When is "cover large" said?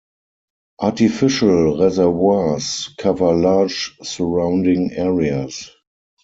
2.97-3.95